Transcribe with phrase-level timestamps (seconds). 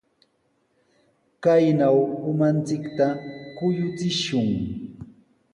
[1.43, 1.97] Kaynaw
[2.29, 3.05] umanchikta
[3.57, 4.49] kuyuchishun.